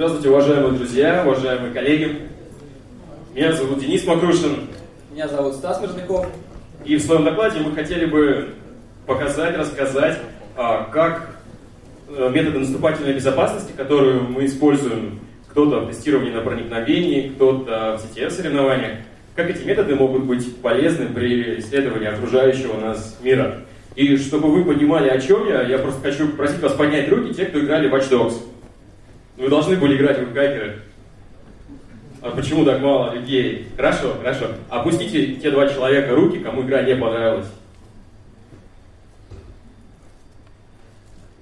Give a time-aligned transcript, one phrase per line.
[0.00, 2.20] Здравствуйте, уважаемые друзья, уважаемые коллеги.
[3.34, 4.68] Меня зовут Денис Макрушин.
[5.12, 6.26] Меня зовут Стас Мирзняков.
[6.86, 8.54] И в своем докладе мы хотели бы
[9.06, 10.18] показать, рассказать,
[10.56, 11.36] а, как
[12.08, 19.00] э, методы наступательной безопасности, которые мы используем, кто-то в тестировании на проникновении, кто-то в CTF-соревнованиях,
[19.36, 23.64] как эти методы могут быть полезны при исследовании окружающего нас мира.
[23.96, 27.44] И чтобы вы понимали, о чем я, я просто хочу попросить вас поднять руки, те,
[27.44, 28.40] кто играли в Watch Dogs.
[29.40, 30.82] Вы должны были играть в хакеры.
[32.20, 33.68] А почему так мало людей?
[33.74, 34.48] Хорошо, хорошо.
[34.68, 37.50] Опустите те два человека руки, кому игра не понравилась.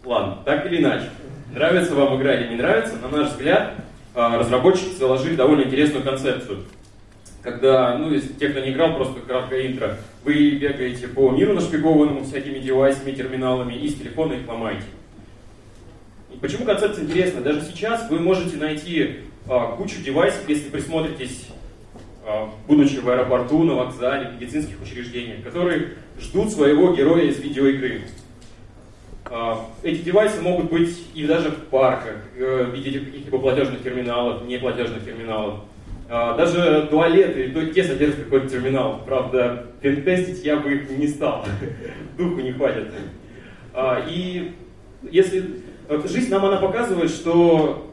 [0.05, 1.11] Ладно, так или иначе.
[1.53, 3.75] Нравится вам игра или не нравится, на наш взгляд,
[4.15, 6.67] а, разработчики заложили довольно интересную концепцию.
[7.43, 12.23] Когда, ну, если те, кто не играл, просто краткое интро, вы бегаете по миру нашпигованному
[12.23, 14.85] всякими девайсами, терминалами, и с телефона их ломаете.
[16.41, 17.41] Почему концепция интересна?
[17.41, 19.17] Даже сейчас вы можете найти
[19.49, 21.49] а, кучу девайсов, если присмотритесь,
[22.25, 28.03] а, будучи в аэропорту, на вокзале, в медицинских учреждениях, которые ждут своего героя из видеоигры.
[29.25, 34.47] А, эти девайсы могут быть и даже в парках, э, в виде каких-либо платежных терминалов,
[34.47, 35.61] не платежных терминалов.
[36.09, 39.03] А, даже туалеты, то те содержат какой-то терминал.
[39.05, 41.45] Правда, пентестить я бы их не стал.
[42.17, 42.87] Духу не хватит.
[43.75, 44.53] А, и
[45.11, 45.63] если...
[45.89, 47.91] Жизнь нам она показывает, что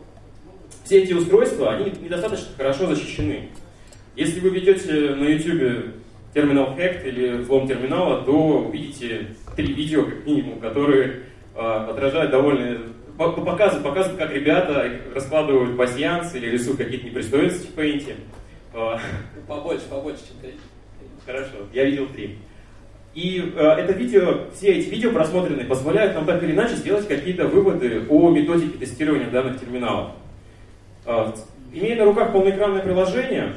[0.84, 3.50] все эти устройства, они недостаточно хорошо защищены.
[4.16, 5.96] Если вы ведете на YouTube
[6.34, 11.24] терминал Hacked или взлом терминала, то увидите три видео, как минимум, которые
[11.56, 12.80] э, отражают довольно...
[13.18, 18.14] Показывают, показывают, как ребята раскладывают пассианс или рисуют какие-то непристойности в Paint.
[18.74, 18.98] Э,
[19.48, 20.60] побольше, побольше, чем три.
[21.26, 22.38] Хорошо, я видел три.
[23.16, 27.48] И э, это видео, все эти видео просмотренные позволяют нам так или иначе сделать какие-то
[27.48, 30.12] выводы о методике тестирования данных терминалов.
[31.06, 31.32] Э,
[31.72, 33.54] имея на руках полноэкранное приложение,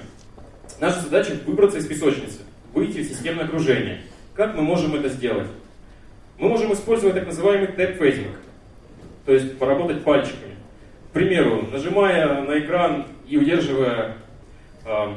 [0.81, 2.43] наша задача выбраться из песочницы,
[2.73, 4.03] выйти в системное окружение.
[4.33, 5.49] Как мы можем это сделать?
[6.39, 8.37] Мы можем использовать так называемый tap fuzzing,
[9.27, 10.55] то есть поработать пальчиками.
[11.11, 14.19] К примеру, нажимая на экран и удерживая
[14.85, 15.17] э,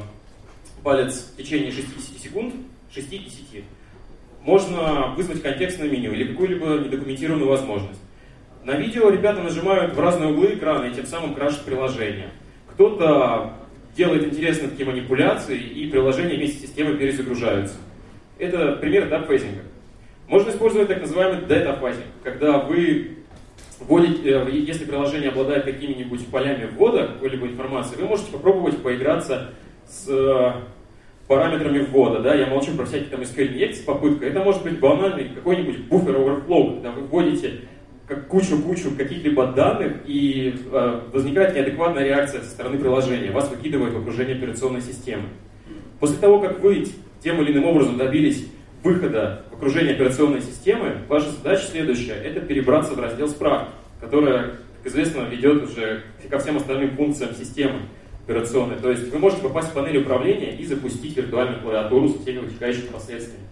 [0.82, 2.54] палец в течение 60 секунд,
[2.92, 3.62] 6-10,
[4.44, 8.00] можно вызвать контекстное меню или какую-либо недокументированную возможность.
[8.64, 12.30] На видео ребята нажимают в разные углы экрана и тем самым крашат приложение.
[12.72, 13.54] Кто-то
[13.96, 17.76] делает интересные такие манипуляции, и приложения вместе с системой перезагружаются.
[18.38, 19.62] Это пример tap fuzzing а.
[20.28, 23.18] Можно использовать так называемый data fuzzing, когда вы
[23.80, 29.50] вводите, э, если приложение обладает какими-нибудь полями ввода какой-либо информации, вы можете попробовать поиграться
[29.86, 30.08] с
[31.32, 32.20] параметрами ввода.
[32.20, 32.34] Да?
[32.34, 34.26] Я молчу про всякие там SQL инъекции, попытка.
[34.26, 37.60] Это может быть банальный какой-нибудь буфер overflow, когда вы вводите
[38.28, 43.30] кучу-кучу каких-либо данных, и э, возникает неадекватная реакция со стороны приложения.
[43.30, 45.30] Вас выкидывает в окружение операционной системы.
[45.98, 46.86] После того, как вы
[47.24, 48.46] тем или иным образом добились
[48.82, 53.70] выхода в окружение операционной системы, ваша задача следующая– это перебраться в раздел справки,
[54.02, 57.80] которая, как известно, ведет уже ко всем остальным функциям системы
[58.24, 58.76] операционной.
[58.76, 62.86] То есть вы можете попасть в панель управления и запустить виртуальную клавиатуру со всеми вытекающими
[62.86, 63.46] последствиями.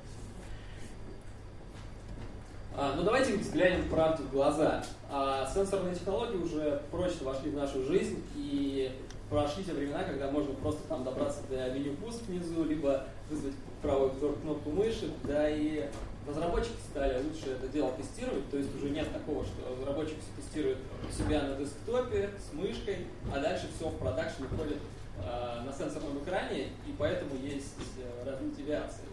[2.76, 4.82] А, ну давайте взглянем правду в глаза.
[5.10, 8.90] А, сенсорные технологии уже прочно вошли в нашу жизнь и
[9.28, 14.10] прошли те времена, когда можно просто там добраться до меню пуск внизу, либо вызвать правую
[14.10, 15.88] кнопку мыши, да и
[16.26, 20.78] разработчики стали лучше это дело тестировать, то есть уже нет такого, что разработчик тестирует
[21.16, 24.78] себя на десктопе с мышкой, а дальше все в продакшн ходит
[25.18, 29.04] э, на сенсорном экране, и поэтому есть э, девиации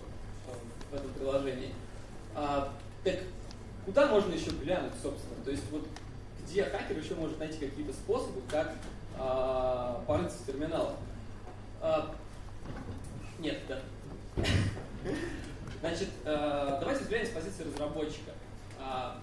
[0.45, 1.73] в, в этом приложении.
[2.35, 2.73] А,
[3.03, 3.15] так
[3.85, 5.43] куда можно еще глянуть, собственно?
[5.43, 5.87] То есть вот
[6.43, 8.73] где хакер еще может найти какие-то способы, как
[9.17, 10.95] а, порыться в терминалах?
[11.81, 12.13] А,
[13.39, 13.79] нет, да.
[15.97, 18.31] Значит, а, давайте взглянем с позиции разработчика.
[18.79, 19.17] А,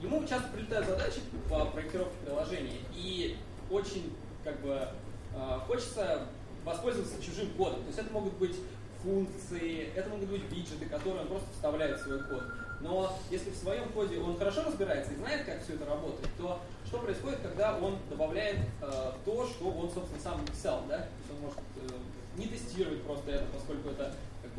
[0.00, 1.20] ему часто прилетают задачи
[1.50, 3.36] по проектировке приложения, и
[3.70, 4.88] очень как бы
[5.34, 6.22] а, хочется
[6.64, 7.80] воспользоваться чужим кодом.
[7.80, 8.56] То есть это могут быть
[9.02, 12.44] функции, это могут быть виджеты, которые он просто вставляет в свой код.
[12.80, 16.60] Но если в своем коде он хорошо разбирается и знает, как все это работает, то
[16.86, 20.96] что происходит, когда он добавляет э, то, что он, собственно, сам написал, да?
[20.96, 24.14] То есть он может э, не тестировать просто это, поскольку это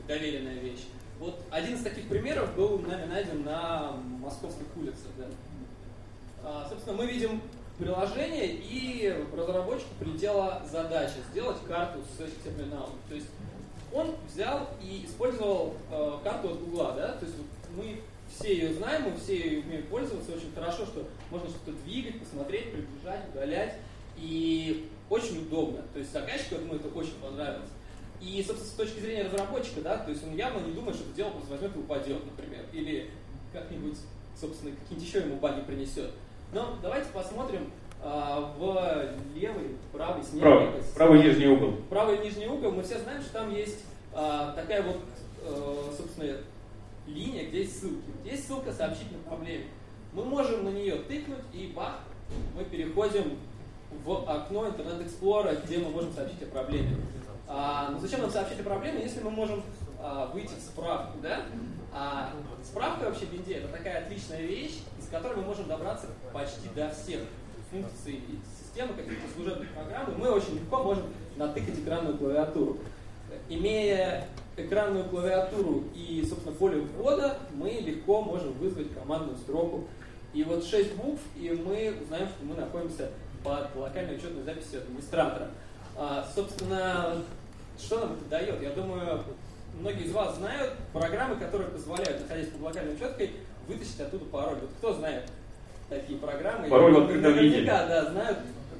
[0.07, 0.85] доверенная вещь.
[1.19, 5.07] Вот один из таких примеров был нами найден на московских улицах.
[5.17, 5.25] Да?
[6.43, 7.41] А, собственно, мы видим
[7.77, 12.93] приложение, и разработчику прилетела задача сделать карту с терминалом.
[13.07, 13.27] То есть
[13.93, 17.37] он взял и использовал э, карту от Гугла, да, то есть
[17.75, 22.19] мы все ее знаем, мы все ее умеем пользоваться очень хорошо, что можно что-то двигать,
[22.19, 23.75] посмотреть, приближать, удалять.
[24.17, 25.83] И очень удобно.
[25.93, 27.69] То есть заказчику, я думаю, это очень понравилось.
[28.19, 31.15] И, собственно, с точки зрения разработчика, да, то есть он явно не думает, что это
[31.15, 33.11] дело просто возьмет и упадет, например, или
[33.53, 33.97] как-нибудь,
[34.39, 36.11] собственно, какие-нибудь еще ему баги принесет.
[36.51, 37.71] Но давайте посмотрим
[38.01, 40.41] а, в левый, правый, снег.
[40.41, 41.73] Правый, правый нижний угол.
[41.89, 42.71] Правый нижний угол.
[42.71, 43.83] Мы все знаем, что там есть
[44.13, 44.97] а, такая вот,
[45.43, 46.37] а, собственно,
[47.05, 48.09] линия, где есть ссылки.
[48.25, 49.65] Есть ссылка сообщить на проблеме.
[50.13, 51.99] Мы можем на нее тыкнуть, и бах,
[52.55, 53.37] мы переходим
[54.03, 56.95] в окно Internet Explorer, где мы можем сообщить о проблеме.
[57.47, 59.63] А, но зачем нам сообщить о проблеме, если мы можем
[59.99, 61.45] а, выйти в справку, да?
[61.93, 62.31] А
[62.63, 66.89] справка вообще в винде это такая отличная вещь, из которой мы можем добраться почти до
[66.89, 67.21] всех
[67.71, 68.21] функций
[68.59, 71.05] системы, каких-то служебных программ, и мы очень легко можем
[71.35, 72.77] натыкать экранную клавиатуру.
[73.49, 74.27] Имея
[74.57, 79.85] экранную клавиатуру и, собственно, поле ввода, мы легко можем вызвать командную строку.
[80.33, 83.09] И вот 6 букв, и мы узнаем, что мы находимся
[83.43, 85.49] под локальной учетной записью администратора.
[85.97, 87.23] А, собственно,
[87.79, 88.61] что нам это дает?
[88.61, 89.23] Я думаю,
[89.79, 93.31] многие из вас знают программы, которые позволяют, находясь под локальной учеткой,
[93.67, 94.57] вытащить оттуда пароль.
[94.61, 95.23] Вот кто знает
[95.89, 96.69] такие программы?
[96.69, 97.63] Пароль в открытом виде.
[97.87, 98.37] да, знают.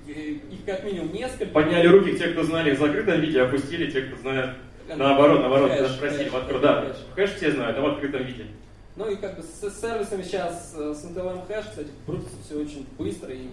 [0.07, 1.47] Их как минимум несколько.
[1.47, 4.51] Подняли руки те, кто знали в закрытом виде, опустили те, кто знает
[4.95, 6.29] наоборот, наоборот, хэш, спросили.
[6.29, 8.45] Хэш, в да, хэш все знают, а в открытом виде.
[8.95, 12.87] Ну и как бы с, сервисами сейчас, э, с NTLM хэш, кстати, крутится все очень
[12.97, 13.43] быстро и,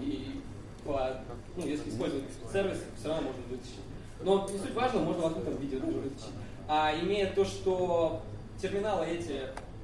[0.00, 0.40] и
[0.84, 1.16] по,
[1.56, 3.80] ну, если использовать сервис, все равно можно вытащить.
[4.22, 6.30] Но не суть важно, можно в открытом виде вытащить.
[6.68, 8.22] А имея то, что
[8.60, 9.40] терминалы эти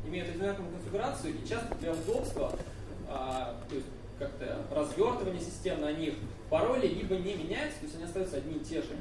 [0.06, 2.52] имеют одинаковую конфигурацию, и часто для удобства,
[3.08, 3.86] а, то есть
[4.18, 6.14] как-то развертывание систем на них,
[6.50, 8.96] пароли либо не меняются, то есть они остаются одни и те же,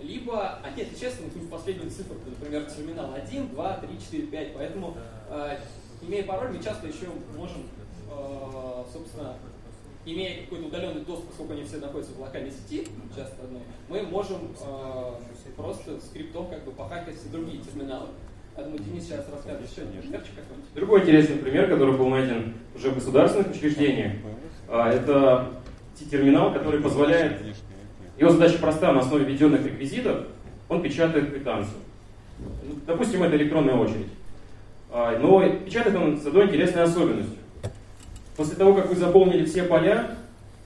[0.00, 4.54] либо они отличаются на какую-нибудь последнюю цифру, например, терминал 1, 2, 3, 4, 5.
[4.54, 4.96] Поэтому,
[5.30, 5.58] э,
[6.02, 7.06] имея пароль, мы часто еще
[7.36, 7.68] можем,
[8.10, 9.36] э, собственно,
[10.12, 14.54] имея какой-то удаленный доступ, поскольку они все находятся в локальной сети, часто одной, мы можем
[14.60, 15.12] э,
[15.56, 18.08] просто скриптом как бы похакать все другие терминалы.
[18.56, 20.74] Я думаю, Денис сейчас расскажет еще примерчик какой-нибудь.
[20.74, 24.14] Другой интересный пример, который был найден уже в государственных учреждениях,
[24.68, 25.50] а, это
[26.10, 27.40] терминал, который позволяет
[28.18, 30.26] его задача проста, на основе введенных реквизитов
[30.68, 31.78] он печатает квитанцию.
[32.86, 34.08] Допустим, это электронная очередь.
[34.90, 37.36] А, но печатает он с одной интересной особенностью.
[38.38, 40.12] После того, как вы заполнили все поля,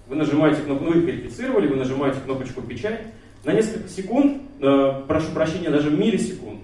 [0.06, 3.00] вы нажимаете кнопку, ну, вы верифицировали, вы нажимаете кнопочку «Печать»,
[3.44, 6.60] на несколько секунд, э, прошу прощения, даже миллисекунд,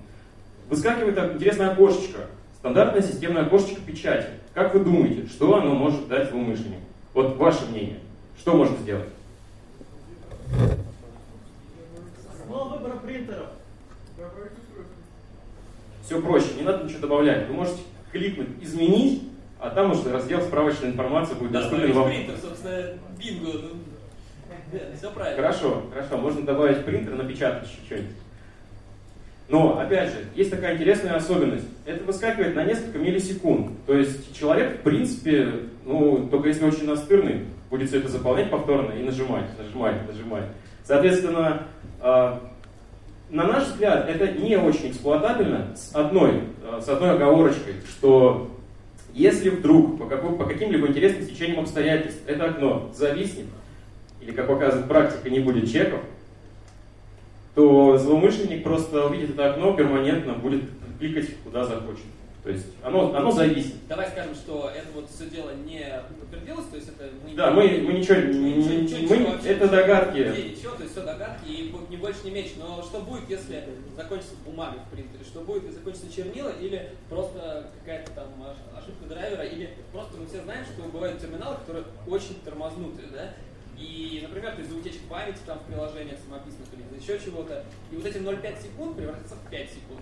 [0.69, 2.27] выскакивает интересное окошечко,
[2.59, 4.27] стандартное системное окошечко печати.
[4.53, 6.83] Как вы думаете, что оно может дать злоумышленнику?
[7.15, 8.01] Вот ваше мнение.
[8.39, 9.09] Что может сделать?
[12.51, 13.47] Мало выбора принтеров.
[16.05, 17.49] Все проще, не надо ничего добавлять.
[17.49, 17.81] Вы можете
[18.13, 19.23] кликнуть «Изменить»,
[19.61, 22.09] а там уже раздел справочной информации будет да, доступен вам.
[22.09, 23.53] принтер, собственно, бинго.
[23.53, 23.71] Ну,
[24.73, 25.43] да, все правильно.
[25.43, 28.17] Хорошо, хорошо, можно добавить принтер, напечатать еще что-нибудь.
[29.49, 31.67] Но, опять же, есть такая интересная особенность.
[31.87, 33.71] Это выскакивает на несколько миллисекунд.
[33.87, 35.53] То есть человек, в принципе,
[35.87, 40.45] ну, только если очень настырный, будет все это заполнять повторно и нажимать, нажимать, нажимать.
[40.85, 41.63] Соответственно,
[42.01, 42.41] а,
[43.31, 48.51] на наш взгляд, это не очень эксплуатабельно с одной, а, с одной оговорочкой, что
[49.19, 53.47] если вдруг по, какой, по каким-либо интересным течениям обстоятельств это окно зависнет,
[54.21, 56.01] или, как показывает практика, не будет чеков,
[57.55, 60.63] то злоумышленник просто увидит это окно, перманентно будет
[61.01, 62.05] кликать куда захочет.
[62.49, 63.75] То есть оно, оно зависит.
[63.89, 65.85] Давай скажем, что это вот все дело не
[66.19, 70.17] подтвердилось, то есть это мы Да, мы, мы ничего, ничего, ничего, мы, вообще, это догадки.
[70.17, 72.55] Ничего, то есть все догадки, и не больше, не меньше.
[72.59, 73.63] Но что будет, если
[73.95, 75.23] закончится бумага в принтере?
[75.27, 78.29] Что будет, если закончится чернила, или просто какая-то там
[78.75, 83.35] ошибка драйвера, или просто мы все знаем, что бывают терминалы, которые очень тормознутые, да?
[83.77, 87.63] И, например, то есть за утечку памяти там в приложениях самописных или еще чего-то.
[87.93, 90.01] И вот эти 0,5 секунд превратятся в 5 секунд.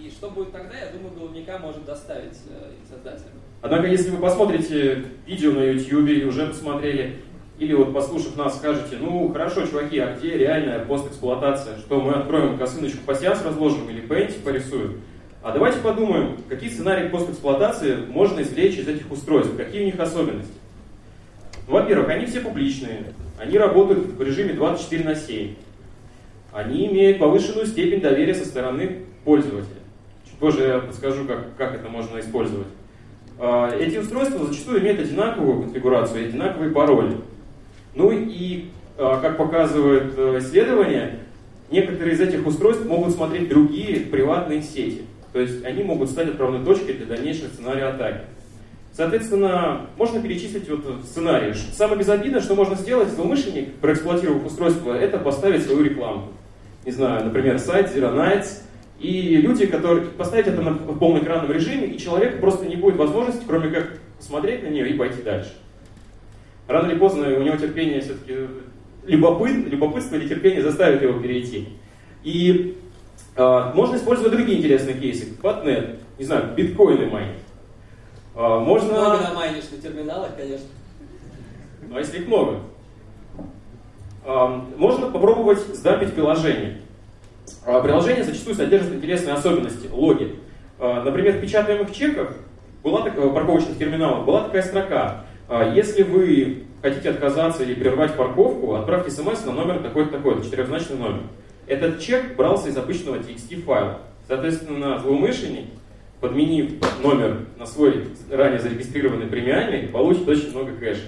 [0.00, 3.34] И что будет тогда, я думаю, головника может доставить э, создателям.
[3.60, 7.22] Однако, если вы посмотрите видео на YouTube и уже посмотрели,
[7.58, 11.78] или вот послушав нас, скажете, ну хорошо, чуваки, а где реальная постэксплуатация?
[11.78, 15.00] Что мы откроем косыночку пассианс разложим или пейнтик порисуем?
[15.42, 20.54] А давайте подумаем, какие сценарии постэксплуатации можно извлечь из этих устройств, какие у них особенности.
[21.68, 23.06] Во-первых, они все публичные,
[23.38, 25.54] они работают в режиме 24 на 7.
[26.52, 29.81] Они имеют повышенную степень доверия со стороны пользователя.
[30.42, 32.66] Позже я подскажу, как, как это можно использовать.
[33.38, 37.18] А, эти устройства зачастую имеют одинаковую конфигурацию, одинаковые пароли.
[37.94, 41.20] Ну и, а, как показывает э, исследование,
[41.70, 45.02] некоторые из этих устройств могут смотреть другие приватные сети.
[45.32, 48.22] То есть они могут стать отправной точкой для дальнейших сценариев атаки.
[48.92, 51.54] Соответственно, можно перечислить вот сценарий.
[51.72, 56.32] Самое безобидное, что можно сделать, злоумышленник, проэксплуатировав устройство, это поставить свою рекламу.
[56.84, 58.62] Не знаю, например, сайт Zero Nights,
[59.02, 63.68] и люди, которые поставить это на полноэкранном режиме, и человек просто не будет возможности, кроме
[63.70, 65.52] как посмотреть на нее и пойти дальше.
[66.68, 68.46] Рано или поздно у него терпение все-таки
[69.04, 71.70] любопыт, любопытство или терпение заставит его перейти.
[72.22, 72.76] И
[73.34, 75.36] э, можно использовать другие интересные кейсы.
[75.42, 77.40] Ботнет, не знаю, биткоины майнить.
[78.36, 78.92] Э, можно...
[78.92, 80.68] Много намайнишь на терминалах, конечно.
[81.88, 82.60] Ну, а если их много?
[84.24, 86.82] Э, можно попробовать сдампить приложение.
[87.66, 90.36] Э, приложение зачастую содержит интересные особенности, логи.
[90.78, 92.34] Э, например, в печатаемых чеках
[92.82, 95.24] была такая, парковочных терминалах была такая строка.
[95.48, 100.96] Э, если вы хотите отказаться или прервать парковку, отправьте смс на номер такой-то, такой-то, четырехзначный
[100.96, 101.20] номер.
[101.66, 104.00] Этот чек брался из обычного TXT файла.
[104.26, 105.66] Соответственно, злоумышленник,
[106.20, 111.02] подменив номер на свой ранее зарегистрированный премиальный, получит очень много кэша.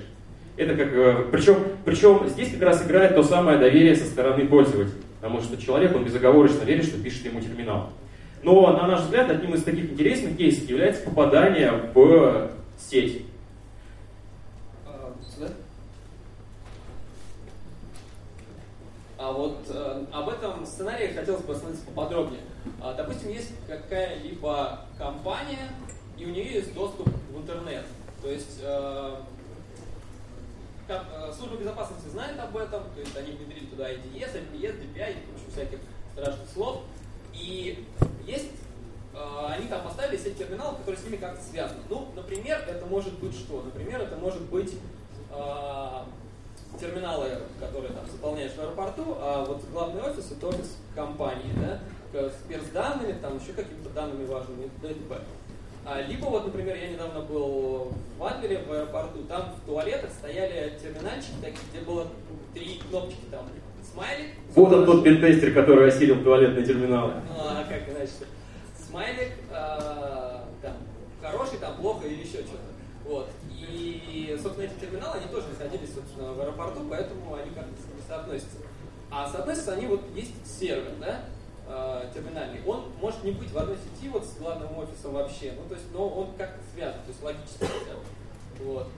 [0.56, 4.94] Это как, причем, э, причем здесь как раз играет то самое доверие со стороны пользователя,
[5.24, 7.88] потому что человек, он безоговорочно верит, что пишет ему терминал.
[8.42, 13.22] Но, на наш взгляд, одним из таких интересных кейсов является попадание в сеть.
[19.16, 22.42] А вот э, об этом сценарии хотелось бы остановиться поподробнее.
[22.82, 25.70] А, допустим, есть какая-либо компания,
[26.18, 27.86] и у нее есть доступ в интернет.
[28.20, 29.14] То есть э,
[30.86, 35.12] как, э, служба безопасности знает об этом, то есть они внедрили туда IDS, LPS, DPI
[35.12, 35.78] и кучу всяких
[36.12, 36.82] страшных слов.
[37.32, 37.86] И
[38.26, 38.50] есть
[39.14, 41.80] э, они там поставили сеть терминалов, которые с ними как-то связаны.
[41.88, 43.62] Ну, например, это может быть что?
[43.62, 44.74] Например, это может быть
[45.30, 46.02] э,
[46.78, 51.80] терминалы, которые там заполняешь в аэропорту, а вот главный офис это офис компании, да,
[52.12, 55.20] с перс-данными, там еще какими-то данными важными, ДТП.
[55.86, 60.78] А, либо вот, например, я недавно был в Адлере, в аэропорту, там в туалетах стояли
[60.82, 62.06] терминальчики такие, где было
[62.54, 63.46] три кнопочки там,
[63.92, 64.30] смайлик.
[64.54, 67.12] Вот он тот пентестер, который осилил туалетные терминалы.
[67.38, 68.12] А, как иначе?
[68.88, 70.72] Смайлик, а, там,
[71.20, 72.74] хороший, там, плохо или еще что-то.
[73.04, 73.28] Вот.
[73.50, 78.56] И, собственно, эти терминалы, они тоже находились, собственно, в аэропорту, поэтому они как-то не соотносятся.
[79.10, 81.20] А соотносятся они, вот есть сервер, да,
[81.66, 85.68] э, терминальный, он может не быть в одной сети вот с главным офисом вообще, ну,
[85.68, 88.02] то есть, но он как-то связан, то есть логически связан.
[88.60, 88.88] Вот.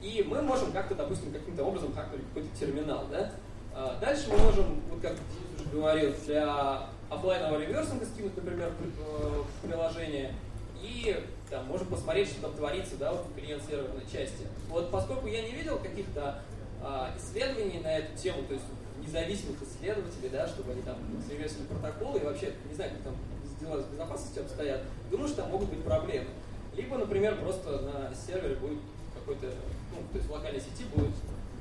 [0.00, 3.32] И мы можем как-то, допустим, каким-то образом хакнуть какой-то терминал, да.
[3.74, 9.42] А дальше мы можем, вот как Денис уже говорил, для офлайнового реверсинга скинуть, например, э,
[9.62, 10.34] приложение,
[10.82, 14.46] и там, можем посмотреть, что там творится да, вот в клиент-серверной части.
[14.68, 16.40] Вот поскольку я не видел каких-то
[16.82, 18.66] а, исследований на эту тему, то есть
[19.08, 20.96] независимых исследователей, да, чтобы они там
[21.28, 23.16] сервисили протоколы и вообще не знаю, как там
[23.60, 26.28] дела с безопасностью обстоят, думаю, что там могут быть проблемы.
[26.76, 28.78] Либо, например, просто на сервере будет
[29.14, 29.46] какой-то,
[29.92, 31.14] ну, то есть в локальной сети будет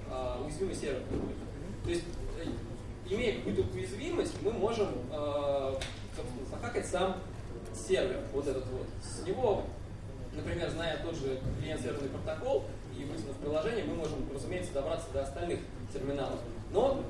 [0.09, 1.01] а, уязвимый сервер.
[1.83, 2.03] То есть,
[2.39, 5.79] э, имея какую-то уязвимость, мы можем, а,
[6.51, 7.17] захакать сам
[7.73, 8.87] сервер, вот этот вот.
[9.01, 9.63] С него
[10.37, 12.65] например, зная тот же клиент-серверный протокол
[12.97, 15.59] и вытянув приложение, мы можем, разумеется, добраться до остальных
[15.91, 16.39] терминалов.
[16.71, 17.03] Но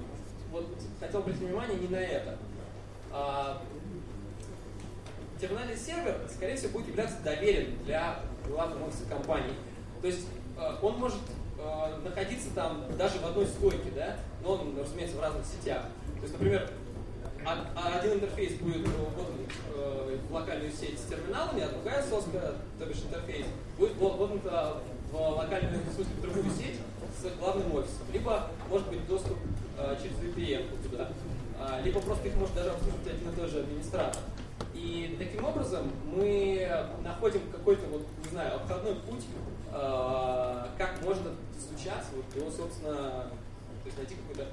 [0.58, 0.68] вот
[1.00, 2.38] хотел обратить внимание не на это.
[3.12, 3.62] А,
[5.40, 9.54] терминальный сервер, скорее всего, будет являться доверенным для главного офиса компании.
[10.02, 11.22] То есть а, он может
[11.60, 15.84] а, находиться там даже в одной стойке, да, но он, разумеется, в разных сетях.
[16.16, 16.70] То есть, например,
[17.46, 19.28] один интерфейс будет вот,
[19.74, 23.46] э, в локальную сеть с терминалами, а другая соска, то бишь интерфейс,
[23.78, 24.32] будет вот, вот
[25.12, 26.80] в локальную, в смысле, в другую сеть
[27.18, 28.06] с главным офисом.
[28.12, 29.38] Либо может быть доступ э,
[30.02, 31.10] через VPN туда,
[31.60, 34.22] а, либо просто их может даже обслуживать один и тот же администратор.
[34.74, 36.70] И таким образом мы
[37.04, 39.26] находим какой-то, вот, не знаю, обходной путь,
[39.72, 44.48] э, как можно стучаться вот, до, собственно, то есть найти какой-то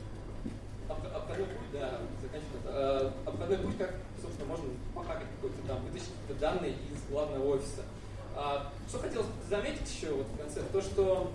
[0.88, 3.12] обходной путь, да, заканчивать это.
[3.24, 7.82] Обходной путь, как, собственно, можно похакать какой-то там, вытащить какие-то данные из главного офиса.
[8.36, 11.30] А, что хотелось заметить еще вот в конце, то, что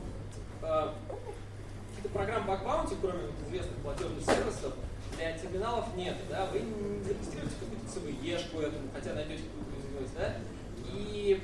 [2.09, 4.73] каких-то программ баг баунти, кроме вот известных платежных сервисов,
[5.17, 9.69] для терминалов нет, да, вы не зарегистрируете какую-то CVE-шку этому, хотя найдете какую-то
[10.17, 10.35] да,
[10.93, 11.39] и,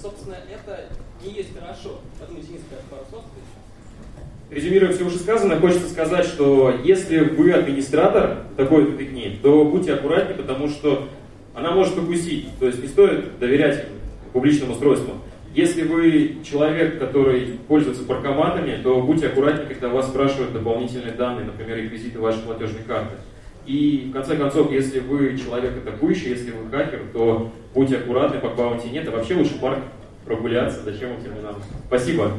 [0.00, 0.88] собственно, это
[1.22, 2.00] не есть хорошо.
[2.26, 3.24] Думаю, Денис скажет пару слов.
[4.50, 10.68] Резюмируя все вышесказанное, хочется сказать, что если вы администратор такой фигни, то будьте аккуратнее, потому
[10.68, 11.08] что
[11.54, 12.48] она может укусить.
[12.58, 13.86] То есть не стоит доверять
[14.32, 15.20] публичным устройствам.
[15.54, 21.76] Если вы человек, который пользуется паркоматами, то будьте аккуратнее, когда вас спрашивают дополнительные данные, например,
[21.76, 23.16] реквизиты вашей платежной карты.
[23.66, 28.48] И в конце концов, если вы человек атакующий, если вы хакер, то будьте аккуратны, по
[28.48, 29.80] баунти нет, а вообще лучше парк
[30.24, 31.54] прогуляться, зачем вам терминал.
[31.86, 32.32] Спасибо.